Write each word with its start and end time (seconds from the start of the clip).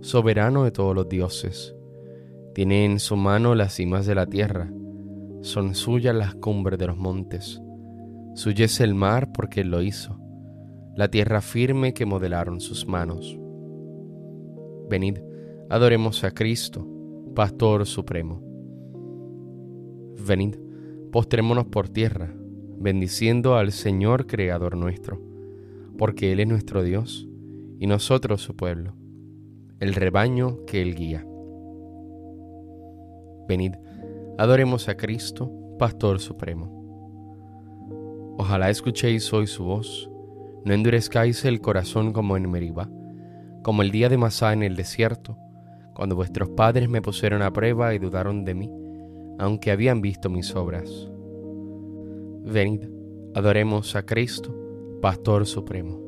soberano 0.00 0.64
de 0.64 0.70
todos 0.70 0.94
los 0.94 1.08
dioses. 1.08 1.74
Tiene 2.54 2.84
en 2.84 2.98
su 2.98 3.16
mano 3.16 3.54
las 3.54 3.74
cimas 3.74 4.06
de 4.06 4.14
la 4.14 4.26
tierra, 4.26 4.70
son 5.40 5.74
suyas 5.74 6.14
las 6.14 6.34
cumbres 6.34 6.78
de 6.78 6.86
los 6.86 6.96
montes. 6.96 7.60
Suyo 8.34 8.64
es 8.64 8.80
el 8.80 8.94
mar 8.94 9.32
porque 9.32 9.60
él 9.60 9.70
lo 9.70 9.82
hizo, 9.82 10.18
la 10.96 11.08
tierra 11.08 11.40
firme 11.40 11.94
que 11.94 12.06
modelaron 12.06 12.60
sus 12.60 12.86
manos. 12.86 13.38
Venid, 14.88 15.18
adoremos 15.68 16.24
a 16.24 16.30
Cristo, 16.30 16.86
Pastor 17.34 17.86
Supremo. 17.86 18.42
Venid, 20.26 20.56
postrémonos 21.12 21.66
por 21.66 21.88
tierra, 21.88 22.32
bendiciendo 22.78 23.56
al 23.56 23.72
Señor 23.72 24.26
Creador 24.26 24.76
nuestro, 24.76 25.20
porque 25.96 26.32
Él 26.32 26.40
es 26.40 26.48
nuestro 26.48 26.82
Dios 26.82 27.28
y 27.78 27.86
nosotros 27.86 28.40
su 28.40 28.56
pueblo 28.56 28.94
el 29.80 29.94
rebaño 29.94 30.64
que 30.66 30.82
Él 30.82 30.94
guía. 30.94 31.24
Venid, 33.46 33.74
adoremos 34.36 34.88
a 34.88 34.96
Cristo, 34.96 35.50
Pastor 35.78 36.20
Supremo. 36.20 36.74
Ojalá 38.38 38.70
escuchéis 38.70 39.32
hoy 39.32 39.46
su 39.46 39.64
voz, 39.64 40.10
no 40.64 40.74
endurezcáis 40.74 41.44
el 41.44 41.60
corazón 41.60 42.12
como 42.12 42.36
en 42.36 42.50
Meriba, 42.50 42.90
como 43.62 43.82
el 43.82 43.90
día 43.90 44.08
de 44.08 44.18
Masá 44.18 44.52
en 44.52 44.62
el 44.62 44.76
desierto, 44.76 45.38
cuando 45.94 46.16
vuestros 46.16 46.50
padres 46.50 46.88
me 46.88 47.02
pusieron 47.02 47.42
a 47.42 47.52
prueba 47.52 47.94
y 47.94 47.98
dudaron 47.98 48.44
de 48.44 48.54
mí, 48.54 48.72
aunque 49.38 49.70
habían 49.70 50.00
visto 50.00 50.28
mis 50.28 50.54
obras. 50.54 51.08
Venid, 52.44 52.84
adoremos 53.34 53.94
a 53.94 54.04
Cristo, 54.04 54.54
Pastor 55.00 55.46
Supremo. 55.46 56.07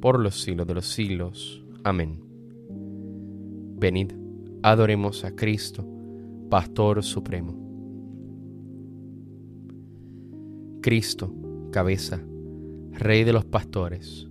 por 0.00 0.18
los 0.18 0.40
siglos 0.40 0.66
de 0.66 0.74
los 0.74 0.86
siglos. 0.86 1.64
Amén. 1.84 2.20
Venid, 3.78 4.12
adoremos 4.62 5.24
a 5.24 5.34
Cristo, 5.34 5.86
Pastor 6.48 7.02
Supremo. 7.02 7.60
Cristo, 10.82 11.32
cabeza, 11.70 12.20
Rey 12.92 13.24
de 13.24 13.32
los 13.32 13.44
pastores, 13.44 14.28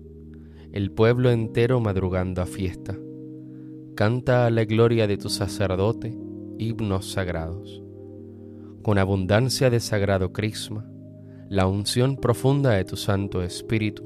el 0.72 0.91
pueblo 0.91 1.31
entero 1.31 1.79
madrugando 1.79 2.41
a 2.41 2.46
fiesta, 2.46 2.96
canta 3.96 4.46
a 4.46 4.50
la 4.52 4.66
gloria 4.66 5.08
de 5.08 5.18
tu 5.18 5.29
sacerdote 5.29 6.18
himnos 6.59 7.12
sagrados. 7.12 7.81
Con 8.84 8.97
abundancia 8.97 9.69
de 9.69 9.79
sagrado 9.79 10.34
crisma, 10.34 10.85
la 11.50 11.68
unción 11.68 12.18
profunda 12.18 12.72
de 12.72 12.85
tu 12.85 12.96
Santo 12.96 13.41
Espíritu, 13.41 14.03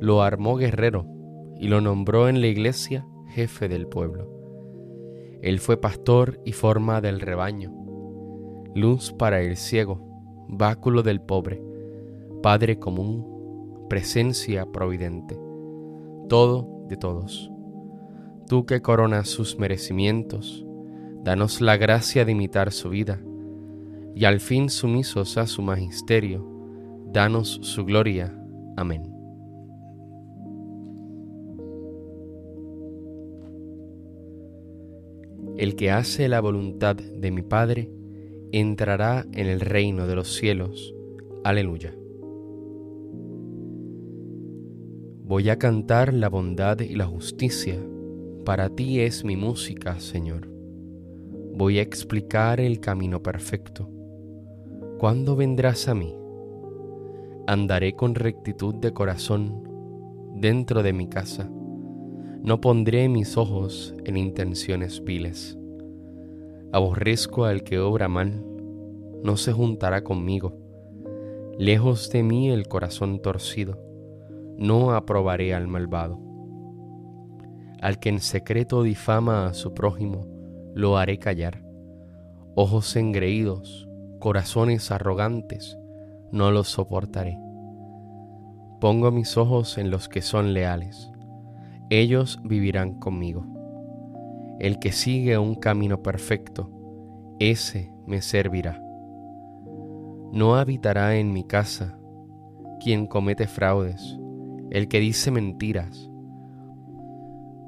lo 0.00 0.22
armó 0.22 0.56
guerrero 0.56 1.06
y 1.58 1.68
lo 1.68 1.80
nombró 1.80 2.28
en 2.28 2.40
la 2.40 2.46
iglesia 2.46 3.06
jefe 3.28 3.68
del 3.68 3.86
pueblo. 3.86 4.30
Él 5.42 5.60
fue 5.60 5.80
pastor 5.80 6.40
y 6.44 6.52
forma 6.52 7.00
del 7.00 7.20
rebaño, 7.20 7.72
luz 8.74 9.12
para 9.12 9.40
el 9.40 9.56
ciego, 9.56 10.46
báculo 10.48 11.02
del 11.02 11.20
pobre, 11.20 11.62
Padre 12.42 12.78
común, 12.78 13.86
presencia 13.88 14.66
providente, 14.66 15.38
todo 16.28 16.84
de 16.88 16.96
todos. 16.96 17.50
Tú 18.48 18.66
que 18.66 18.82
coronas 18.82 19.28
sus 19.28 19.58
merecimientos, 19.58 20.64
danos 21.24 21.60
la 21.60 21.76
gracia 21.76 22.24
de 22.24 22.32
imitar 22.32 22.72
su 22.72 22.90
vida, 22.90 23.20
y 24.14 24.24
al 24.24 24.40
fin 24.40 24.70
sumisos 24.70 25.36
a 25.36 25.46
su 25.46 25.62
magisterio, 25.62 26.46
danos 27.12 27.58
su 27.62 27.84
gloria. 27.84 28.32
Amén. 28.76 29.15
El 35.56 35.74
que 35.74 35.90
hace 35.90 36.28
la 36.28 36.40
voluntad 36.40 36.96
de 36.96 37.30
mi 37.30 37.40
Padre 37.40 37.90
entrará 38.52 39.24
en 39.32 39.46
el 39.46 39.60
reino 39.60 40.06
de 40.06 40.14
los 40.14 40.34
cielos. 40.34 40.94
Aleluya. 41.44 41.94
Voy 45.24 45.48
a 45.48 45.58
cantar 45.58 46.12
la 46.12 46.28
bondad 46.28 46.80
y 46.80 46.94
la 46.94 47.06
justicia. 47.06 47.76
Para 48.44 48.68
ti 48.68 49.00
es 49.00 49.24
mi 49.24 49.36
música, 49.36 49.98
Señor. 49.98 50.46
Voy 51.54 51.78
a 51.78 51.82
explicar 51.82 52.60
el 52.60 52.78
camino 52.78 53.22
perfecto. 53.22 53.88
¿Cuándo 54.98 55.36
vendrás 55.36 55.88
a 55.88 55.94
mí? 55.94 56.14
Andaré 57.46 57.94
con 57.94 58.14
rectitud 58.14 58.74
de 58.74 58.92
corazón 58.92 59.62
dentro 60.34 60.82
de 60.82 60.92
mi 60.92 61.08
casa 61.08 61.50
no 62.46 62.60
pondré 62.60 63.08
mis 63.08 63.36
ojos 63.36 63.92
en 64.04 64.16
intenciones 64.16 65.02
viles. 65.02 65.58
Aborrezco 66.72 67.44
al 67.44 67.64
que 67.64 67.80
obra 67.80 68.06
mal, 68.06 68.40
no 69.24 69.36
se 69.36 69.52
juntará 69.52 70.04
conmigo. 70.04 70.56
Lejos 71.58 72.08
de 72.10 72.22
mí 72.22 72.50
el 72.50 72.68
corazón 72.68 73.20
torcido, 73.20 73.80
no 74.56 74.92
aprobaré 74.92 75.54
al 75.54 75.66
malvado. 75.66 76.20
Al 77.82 77.98
que 77.98 78.10
en 78.10 78.20
secreto 78.20 78.84
difama 78.84 79.48
a 79.48 79.52
su 79.52 79.74
prójimo, 79.74 80.28
lo 80.72 80.98
haré 80.98 81.18
callar. 81.18 81.64
Ojos 82.54 82.94
engreídos, 82.94 83.88
corazones 84.20 84.92
arrogantes, 84.92 85.76
no 86.30 86.52
los 86.52 86.68
soportaré. 86.68 87.40
Pongo 88.80 89.10
mis 89.10 89.36
ojos 89.36 89.78
en 89.78 89.90
los 89.90 90.08
que 90.08 90.22
son 90.22 90.54
leales 90.54 91.10
ellos 91.90 92.40
vivirán 92.42 92.94
conmigo. 92.94 93.46
El 94.58 94.78
que 94.78 94.90
sigue 94.92 95.38
un 95.38 95.54
camino 95.54 96.02
perfecto, 96.02 96.70
ese 97.38 97.92
me 98.06 98.22
servirá. 98.22 98.82
No 100.32 100.56
habitará 100.56 101.16
en 101.16 101.32
mi 101.32 101.44
casa 101.44 101.98
quien 102.80 103.06
comete 103.06 103.46
fraudes, 103.46 104.18
el 104.70 104.88
que 104.88 104.98
dice 104.98 105.30
mentiras. 105.30 106.10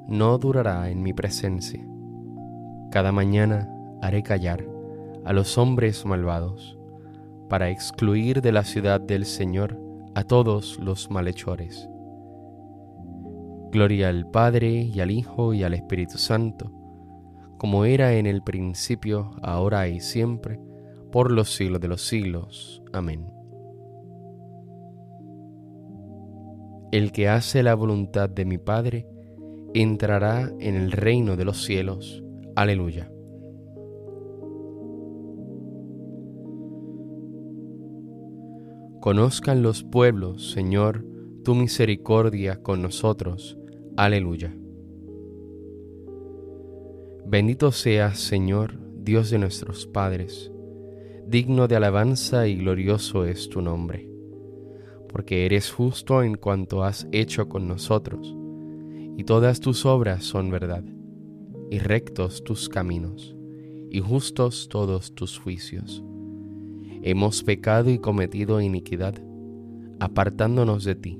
No 0.07 0.37
durará 0.37 0.89
en 0.89 1.01
mi 1.01 1.13
presencia. 1.13 1.85
Cada 2.91 3.11
mañana 3.11 3.69
haré 4.01 4.23
callar 4.23 4.65
a 5.23 5.33
los 5.33 5.57
hombres 5.57 6.05
malvados, 6.05 6.77
para 7.49 7.69
excluir 7.69 8.41
de 8.41 8.51
la 8.51 8.63
ciudad 8.63 8.99
del 8.99 9.25
Señor 9.25 9.79
a 10.15 10.23
todos 10.23 10.79
los 10.79 11.09
malhechores. 11.09 11.89
Gloria 13.71 14.09
al 14.09 14.25
Padre 14.25 14.71
y 14.71 14.99
al 14.99 15.11
Hijo 15.11 15.53
y 15.53 15.61
al 15.61 15.75
Espíritu 15.75 16.17
Santo, 16.17 16.71
como 17.59 17.85
era 17.85 18.13
en 18.13 18.25
el 18.25 18.41
principio, 18.41 19.29
ahora 19.43 19.87
y 19.87 19.99
siempre, 19.99 20.59
por 21.11 21.31
los 21.31 21.53
siglos 21.53 21.79
de 21.79 21.87
los 21.87 22.01
siglos. 22.01 22.81
Amén. 22.93 23.31
El 26.91 27.11
que 27.11 27.29
hace 27.29 27.61
la 27.61 27.75
voluntad 27.75 28.27
de 28.27 28.45
mi 28.45 28.57
Padre, 28.57 29.07
entrará 29.75 30.51
en 30.59 30.73
el 30.73 30.91
reino 30.91 31.35
de 31.35 31.45
los 31.45 31.63
cielos. 31.63 32.23
Aleluya. 32.55 33.11
Conozcan 38.99 39.61
los 39.61 39.83
pueblos, 39.83 40.49
Señor, 40.51 41.05
tu 41.43 41.53
misericordia 41.53 42.63
con 42.63 42.81
nosotros 42.81 43.58
Aleluya. 43.99 44.55
Bendito 47.25 47.73
seas, 47.73 48.17
Señor, 48.17 48.79
Dios 49.03 49.29
de 49.29 49.39
nuestros 49.39 49.87
padres, 49.87 50.53
digno 51.27 51.67
de 51.67 51.75
alabanza 51.75 52.47
y 52.47 52.55
glorioso 52.55 53.25
es 53.25 53.49
tu 53.49 53.61
nombre, 53.61 54.09
porque 55.09 55.45
eres 55.45 55.69
justo 55.69 56.23
en 56.23 56.35
cuanto 56.35 56.85
has 56.85 57.09
hecho 57.11 57.49
con 57.49 57.67
nosotros, 57.67 58.33
y 59.17 59.25
todas 59.25 59.59
tus 59.59 59.85
obras 59.85 60.23
son 60.23 60.49
verdad, 60.49 60.85
y 61.69 61.79
rectos 61.79 62.41
tus 62.45 62.69
caminos, 62.69 63.35
y 63.89 63.99
justos 63.99 64.69
todos 64.69 65.13
tus 65.13 65.37
juicios. 65.37 66.01
Hemos 67.01 67.43
pecado 67.43 67.89
y 67.89 67.99
cometido 67.99 68.61
iniquidad, 68.61 69.15
apartándonos 69.99 70.85
de 70.85 70.95
ti, 70.95 71.19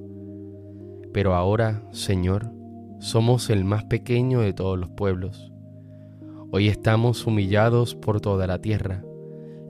Pero 1.13 1.35
ahora, 1.35 1.83
Señor, 1.91 2.51
somos 2.99 3.49
el 3.49 3.65
más 3.65 3.83
pequeño 3.85 4.41
de 4.41 4.53
todos 4.53 4.79
los 4.79 4.89
pueblos. 4.89 5.51
Hoy 6.51 6.67
estamos 6.67 7.25
humillados 7.25 7.95
por 7.95 8.21
toda 8.21 8.47
la 8.47 8.59
tierra 8.59 9.03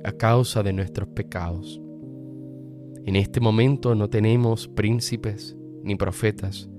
a 0.03 0.11
causa 0.11 0.63
de 0.63 0.73
nuestros 0.73 1.09
pecados. 1.09 1.81
En 3.05 3.15
este 3.15 3.39
momento 3.39 3.95
no 3.95 4.09
tenemos 4.09 4.67
príncipes, 4.67 5.55
ni 5.83 5.95
profetas, 5.95 6.69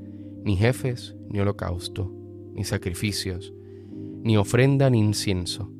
ni 0.44 0.56
jefes, 0.56 1.17
ni 1.29 1.41
holocausto, 1.41 2.12
ni 2.53 2.65
sacrificios, 2.65 3.53
ni 4.23 4.37
ofrenda, 4.37 4.91
ni 4.91 5.00
incienso, 5.00 5.70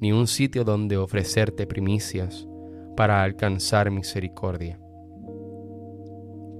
ni 0.00 0.12
un 0.12 0.26
sitio 0.26 0.62
donde 0.64 0.96
ofrecerte 0.96 1.66
primicias 1.66 2.46
para 2.96 3.22
alcanzar 3.22 3.90
misericordia. 3.90 4.80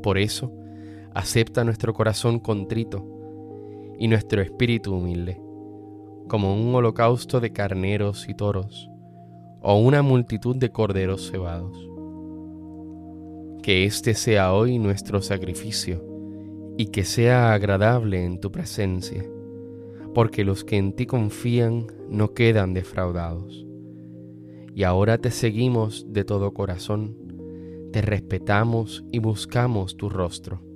Por 0.02 0.18
eso, 0.18 0.52
acepta 1.14 1.64
nuestro 1.64 1.92
corazón 1.92 2.38
contrito 2.38 3.04
y 3.98 4.08
nuestro 4.08 4.40
espíritu 4.42 4.94
humilde, 4.94 5.40
como 6.28 6.54
un 6.54 6.74
holocausto 6.74 7.40
de 7.40 7.52
carneros 7.52 8.28
y 8.28 8.34
toros, 8.34 8.88
o 9.60 9.78
una 9.78 10.02
multitud 10.02 10.56
de 10.56 10.70
corderos 10.70 11.30
cebados. 11.30 11.76
Que 13.62 13.84
este 13.84 14.14
sea 14.14 14.54
hoy 14.54 14.78
nuestro 14.78 15.20
sacrificio, 15.20 16.06
y 16.78 16.86
que 16.86 17.04
sea 17.04 17.52
agradable 17.52 18.24
en 18.24 18.40
tu 18.40 18.50
presencia, 18.52 19.24
porque 20.14 20.44
los 20.44 20.64
que 20.64 20.76
en 20.76 20.92
ti 20.94 21.06
confían 21.06 21.88
no 22.08 22.32
quedan 22.32 22.72
defraudados. 22.72 23.66
Y 24.74 24.84
ahora 24.84 25.18
te 25.18 25.30
seguimos 25.30 26.06
de 26.10 26.24
todo 26.24 26.54
corazón, 26.54 27.16
te 27.92 28.00
respetamos 28.00 29.04
y 29.10 29.18
buscamos 29.18 29.96
tu 29.96 30.08
rostro 30.08 30.69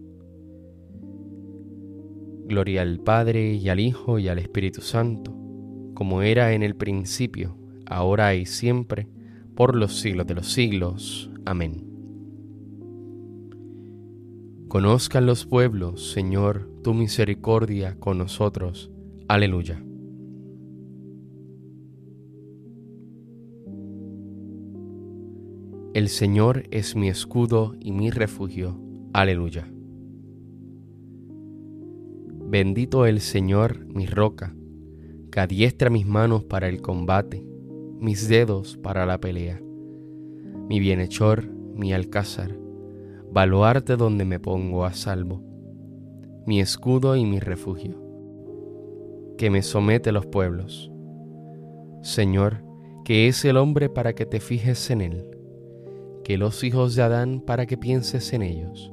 Gloria 2.47 2.83
al 2.83 3.01
Padre 3.01 3.55
y 3.55 3.69
al 3.69 3.81
Hijo 3.81 4.19
y 4.19 4.29
al 4.29 4.39
Espíritu 4.39 4.81
Santo, 4.81 5.35
como 5.95 6.23
era 6.23 6.53
en 6.53 6.63
el 6.63 6.77
principio, 6.77 7.57
ahora 7.87 8.35
y 8.35 8.47
siempre, 8.47 9.09
por 9.55 9.77
los 9.77 10.01
siglos 10.01 10.27
de 10.27 10.35
los 10.35 10.53
siglos. 10.53 11.31
Amén. 11.45 11.95
Conozcan 14.69 15.25
los 15.25 15.47
pueblos, 15.47 16.11
Señor, 16.13 16.69
tu 16.83 16.95
misericordia 16.95 17.97
con 17.99 18.19
nosotros. 18.19 18.91
Aleluya. 19.29 19.83
El 25.95 26.09
Señor 26.09 26.65
es 26.73 26.97
mi 26.97 27.09
escudo 27.09 27.77
y 27.79 27.93
mi 27.93 28.11
refugio. 28.11 28.81
Aleluya. 29.13 29.74
Bendito 32.47 33.07
el 33.07 33.21
Señor, 33.21 33.87
mi 33.87 34.05
roca, 34.05 34.55
que 35.33 35.41
adiestra 35.41 35.89
mis 35.89 36.07
manos 36.07 36.45
para 36.45 36.69
el 36.69 36.83
combate, 36.83 37.43
mis 37.99 38.29
dedos 38.29 38.77
para 38.77 39.07
la 39.07 39.19
pelea. 39.19 39.61
Mi 40.69 40.79
bienhechor, 40.79 41.49
mi 41.49 41.95
alcázar, 41.95 42.57
baluarte 43.33 43.97
donde 43.97 44.27
me 44.27 44.41
pongo 44.41 44.85
a 44.85 44.93
salvo, 44.93 45.43
mi 46.47 46.61
escudo 46.61 47.17
y 47.17 47.25
mi 47.25 47.41
refugio, 47.41 47.99
que 49.39 49.49
me 49.49 49.63
somete 49.63 50.13
los 50.13 50.27
pueblos. 50.27 50.93
Señor, 52.03 52.63
que 53.07 53.27
es 53.27 53.43
el 53.47 53.57
hombre 53.57 53.89
para 53.89 54.15
que 54.15 54.27
te 54.27 54.39
fijes 54.39 54.91
en 54.91 55.01
él, 55.01 55.27
que 56.23 56.37
los 56.37 56.63
hijos 56.63 56.95
de 56.95 57.03
Adán 57.03 57.41
para 57.41 57.65
que 57.65 57.79
pienses 57.79 58.35
en 58.35 58.43
ellos. 58.43 58.93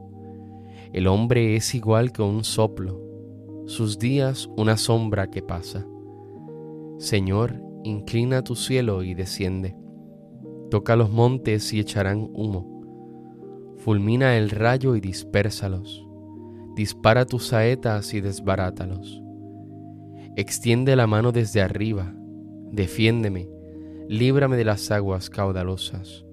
El 0.93 1.05
hombre 1.07 1.57
es 1.57 1.75
igual 1.75 2.13
que 2.13 2.21
un 2.21 2.45
soplo 2.45 3.10
sus 3.71 3.97
días 3.97 4.49
una 4.57 4.75
sombra 4.75 5.31
que 5.31 5.41
pasa. 5.41 5.87
Señor, 6.97 7.63
inclina 7.85 8.43
tu 8.43 8.55
cielo 8.55 9.01
y 9.01 9.13
desciende. 9.13 9.77
Toca 10.69 10.97
los 10.97 11.09
montes 11.09 11.71
y 11.71 11.79
echarán 11.79 12.29
humo. 12.33 13.75
Fulmina 13.77 14.37
el 14.37 14.49
rayo 14.49 14.97
y 14.97 14.99
dispérsalos. 14.99 16.05
Dispara 16.75 17.25
tus 17.25 17.47
saetas 17.47 18.13
y 18.13 18.19
desbarátalos. 18.19 19.21
Extiende 20.35 20.95
la 20.97 21.07
mano 21.07 21.31
desde 21.31 21.61
arriba. 21.61 22.13
Defiéndeme. 22.71 23.47
Líbrame 24.09 24.57
de 24.57 24.65
las 24.65 24.91
aguas 24.91 25.29
caudalosas, 25.29 26.25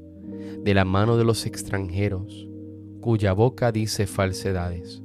de 0.65 0.75
la 0.75 0.85
mano 0.85 1.17
de 1.17 1.23
los 1.23 1.47
extranjeros, 1.47 2.49
cuya 3.01 3.33
boca 3.33 3.71
dice 3.71 4.09
falsedades 4.09 5.05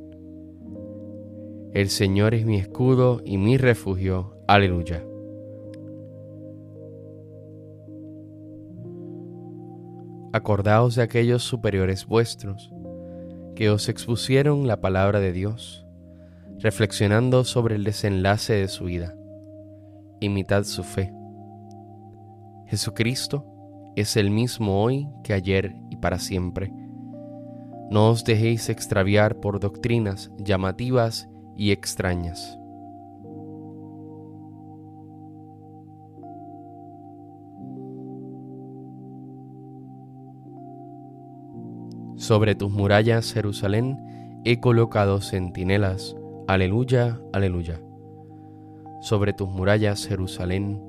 El 1.73 1.89
Señor 1.89 2.33
es 2.33 2.45
mi 2.45 2.57
escudo 2.57 3.21
y 3.23 3.37
mi 3.37 3.57
refugio. 3.57 4.35
Aleluya. 4.45 5.05
Acordaos 10.33 10.95
de 10.95 11.03
aquellos 11.03 11.43
superiores 11.43 12.05
vuestros 12.05 12.73
que 13.55 13.69
os 13.69 13.87
expusieron 13.87 14.67
la 14.67 14.81
palabra 14.81 15.21
de 15.21 15.31
Dios, 15.31 15.87
reflexionando 16.59 17.45
sobre 17.45 17.75
el 17.75 17.85
desenlace 17.85 18.51
de 18.53 18.67
su 18.67 18.85
vida. 18.85 19.15
Imitad 20.19 20.65
su 20.65 20.83
fe. 20.83 21.13
Jesucristo 22.67 23.45
es 23.95 24.17
el 24.17 24.29
mismo 24.29 24.83
hoy 24.83 25.07
que 25.23 25.31
ayer 25.31 25.73
y 25.89 25.95
para 25.95 26.19
siempre. 26.19 26.69
No 27.89 28.09
os 28.09 28.25
dejéis 28.25 28.67
extraviar 28.67 29.39
por 29.39 29.61
doctrinas 29.61 30.31
llamativas 30.37 31.29
y 31.55 31.71
extrañas. 31.71 32.57
Sobre 42.21 42.53
tus 42.53 42.71
murallas, 42.71 43.33
Jerusalén, 43.33 43.97
he 44.45 44.59
colocado 44.59 45.21
centinelas. 45.21 46.15
Aleluya, 46.47 47.19
aleluya. 47.33 47.81
Sobre 49.01 49.33
tus 49.33 49.49
murallas, 49.49 50.07
Jerusalén, 50.07 50.79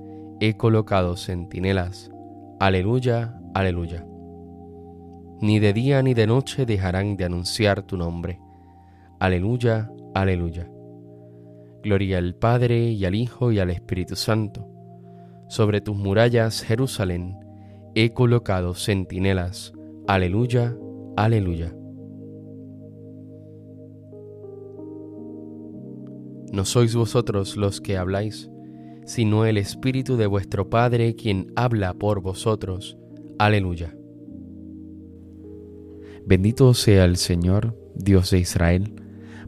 he 0.41 0.59
colocado 0.59 1.17
centinelas. 1.17 2.11
Aleluya, 2.61 3.41
aleluya. 3.55 4.07
Ni 5.41 5.59
de 5.59 5.73
día 5.73 6.03
ni 6.03 6.15
de 6.15 6.27
noche 6.27 6.67
dejarán 6.67 7.17
de 7.17 7.25
anunciar 7.25 7.83
tu 7.83 7.97
nombre. 7.97 8.39
Aleluya, 9.19 9.91
Aleluya. 10.15 10.71
Gloria 11.83 12.19
al 12.19 12.35
Padre 12.35 12.91
y 12.91 13.05
al 13.05 13.15
Hijo 13.15 13.51
y 13.51 13.59
al 13.59 13.71
Espíritu 13.71 14.17
Santo, 14.17 14.69
Sobre 15.49 15.81
tus 15.81 15.97
murallas, 15.97 16.63
Jerusalén, 16.63 17.37
he 17.95 18.13
colocado 18.13 18.75
centinelas. 18.75 19.73
Aleluya, 20.07 20.77
aleluya. 21.17 21.75
No 26.53 26.65
sois 26.65 26.95
vosotros 26.95 27.57
los 27.57 27.81
que 27.81 27.97
habláis, 27.97 28.51
sino 29.05 29.45
el 29.45 29.59
Espíritu 29.59 30.17
de 30.17 30.27
vuestro 30.27 30.71
Padre 30.71 31.17
quien 31.17 31.53
habla 31.57 31.95
por 31.95 32.23
vosotros. 32.23 32.97
Aleluya. 33.39 33.97
Bendito 36.25 36.73
sea 36.75 37.05
el 37.05 37.17
Señor, 37.17 37.77
Dios 37.95 38.31
de 38.31 38.39
Israel, 38.39 39.02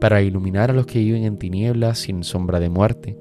para 0.00 0.22
iluminar 0.22 0.70
a 0.70 0.74
los 0.74 0.86
que 0.86 0.98
viven 0.98 1.24
en 1.24 1.38
tinieblas 1.38 1.98
sin 1.98 2.24
sombra 2.24 2.60
de 2.60 2.68
muerte, 2.68 3.18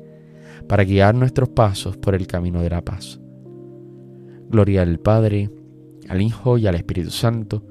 para 0.68 0.84
guiar 0.84 1.16
nuestros 1.16 1.50
pasos 1.50 1.98
por 1.98 2.16
el 2.16 2.28
camino 2.28 2.62
de 2.62 2.70
la 2.70 2.82
paz. 2.84 3.20
Gloria 4.50 4.82
al 4.82 5.00
Padre, 5.00 5.50
al 6.08 6.22
Hijo 6.22 6.58
y 6.58 6.68
al 6.68 6.76
Espíritu 6.76 7.12
Santo, 7.12 7.64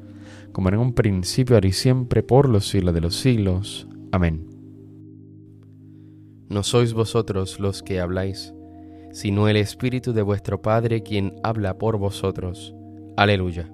como 0.52 0.68
en 0.68 0.78
un 0.78 0.94
principio, 0.94 1.56
ahora 1.56 1.68
y 1.68 1.72
siempre, 1.72 2.22
por 2.22 2.48
los 2.48 2.68
siglos 2.68 2.94
de 2.94 3.00
los 3.00 3.16
siglos. 3.16 3.88
Amén. 4.12 4.46
No 6.48 6.62
sois 6.62 6.92
vosotros 6.92 7.58
los 7.58 7.82
que 7.82 8.00
habláis, 8.00 8.54
sino 9.10 9.48
el 9.48 9.56
Espíritu 9.56 10.12
de 10.12 10.22
vuestro 10.22 10.62
Padre 10.62 11.02
quien 11.02 11.34
habla 11.42 11.78
por 11.78 11.98
vosotros. 11.98 12.74
Aleluya. 13.16 13.73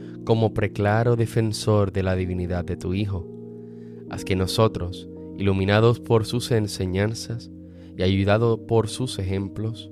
como 0.25 0.53
preclaro 0.53 1.15
defensor 1.15 1.91
de 1.91 2.03
la 2.03 2.15
divinidad 2.15 2.65
de 2.65 2.77
tu 2.77 2.93
Hijo, 2.93 3.27
haz 4.09 4.23
que 4.25 4.35
nosotros, 4.35 5.09
iluminados 5.37 5.99
por 5.99 6.25
sus 6.25 6.51
enseñanzas 6.51 7.49
y 7.97 8.03
ayudados 8.03 8.59
por 8.67 8.87
sus 8.87 9.19
ejemplos, 9.19 9.91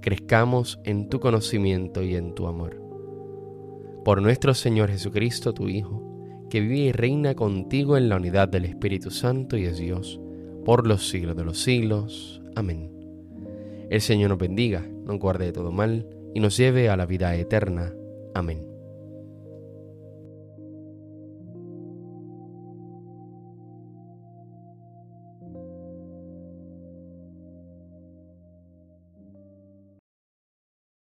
crezcamos 0.00 0.80
en 0.84 1.08
tu 1.08 1.20
conocimiento 1.20 2.02
y 2.02 2.16
en 2.16 2.34
tu 2.34 2.46
amor. 2.46 2.80
Por 4.04 4.22
nuestro 4.22 4.54
Señor 4.54 4.90
Jesucristo, 4.90 5.52
tu 5.52 5.68
Hijo, 5.68 6.06
que 6.48 6.60
vive 6.60 6.78
y 6.78 6.92
reina 6.92 7.34
contigo 7.34 7.96
en 7.96 8.08
la 8.08 8.16
unidad 8.16 8.48
del 8.48 8.64
Espíritu 8.64 9.10
Santo 9.10 9.56
y 9.56 9.64
es 9.64 9.78
Dios, 9.78 10.20
por 10.64 10.86
los 10.86 11.08
siglos 11.08 11.36
de 11.36 11.44
los 11.44 11.60
siglos. 11.60 12.42
Amén. 12.56 12.90
El 13.88 14.00
Señor 14.00 14.30
nos 14.30 14.38
bendiga, 14.38 14.86
nos 15.04 15.18
guarde 15.18 15.46
de 15.46 15.52
todo 15.52 15.70
mal 15.72 16.06
y 16.34 16.40
nos 16.40 16.56
lleve 16.56 16.88
a 16.88 16.96
la 16.96 17.06
vida 17.06 17.34
eterna. 17.36 17.92
Amén. 18.34 18.69